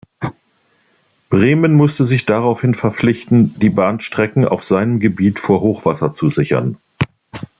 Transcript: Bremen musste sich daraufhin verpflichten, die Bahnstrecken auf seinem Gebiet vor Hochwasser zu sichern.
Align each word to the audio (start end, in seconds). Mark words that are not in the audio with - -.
Bremen 1.29 1.75
musste 1.75 2.05
sich 2.05 2.25
daraufhin 2.25 2.73
verpflichten, 2.73 3.53
die 3.59 3.69
Bahnstrecken 3.69 4.45
auf 4.45 4.63
seinem 4.63 4.99
Gebiet 4.99 5.37
vor 5.37 5.61
Hochwasser 5.61 6.15
zu 6.15 6.29
sichern. 6.31 6.77